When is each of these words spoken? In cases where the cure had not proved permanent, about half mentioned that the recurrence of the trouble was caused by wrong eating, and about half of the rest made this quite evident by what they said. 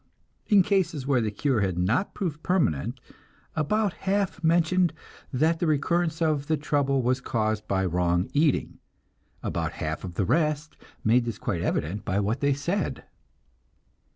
In 0.47 0.63
cases 0.63 1.05
where 1.05 1.21
the 1.21 1.29
cure 1.29 1.61
had 1.61 1.77
not 1.77 2.15
proved 2.15 2.41
permanent, 2.41 2.99
about 3.55 3.93
half 4.09 4.43
mentioned 4.43 4.93
that 5.31 5.59
the 5.59 5.67
recurrence 5.67 6.23
of 6.23 6.47
the 6.47 6.57
trouble 6.57 7.03
was 7.03 7.21
caused 7.21 7.67
by 7.67 7.85
wrong 7.85 8.27
eating, 8.33 8.79
and 8.79 8.79
about 9.49 9.73
half 9.73 10.03
of 10.03 10.15
the 10.15 10.25
rest 10.25 10.75
made 11.03 11.25
this 11.25 11.37
quite 11.37 11.61
evident 11.61 12.03
by 12.03 12.19
what 12.19 12.39
they 12.39 12.55
said. 12.55 13.03